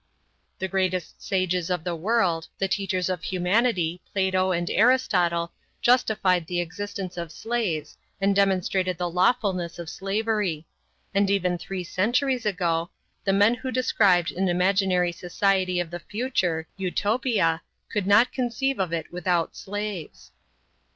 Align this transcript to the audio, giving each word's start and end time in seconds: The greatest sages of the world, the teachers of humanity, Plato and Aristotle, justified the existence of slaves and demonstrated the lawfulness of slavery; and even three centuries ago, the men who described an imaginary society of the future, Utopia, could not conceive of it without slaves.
The 0.57 0.67
greatest 0.67 1.21
sages 1.21 1.69
of 1.69 1.83
the 1.83 1.95
world, 1.95 2.47
the 2.57 2.67
teachers 2.67 3.07
of 3.07 3.21
humanity, 3.21 4.01
Plato 4.11 4.51
and 4.51 4.67
Aristotle, 4.67 5.51
justified 5.79 6.47
the 6.47 6.59
existence 6.59 7.17
of 7.17 7.31
slaves 7.31 7.99
and 8.19 8.35
demonstrated 8.35 8.97
the 8.97 9.07
lawfulness 9.07 9.77
of 9.77 9.91
slavery; 9.91 10.65
and 11.13 11.29
even 11.29 11.55
three 11.59 11.83
centuries 11.83 12.47
ago, 12.47 12.89
the 13.25 13.31
men 13.33 13.53
who 13.53 13.69
described 13.71 14.31
an 14.31 14.49
imaginary 14.49 15.11
society 15.11 15.79
of 15.79 15.91
the 15.91 15.99
future, 15.99 16.67
Utopia, 16.77 17.61
could 17.91 18.07
not 18.07 18.33
conceive 18.33 18.79
of 18.79 18.91
it 18.91 19.13
without 19.13 19.55
slaves. 19.55 20.31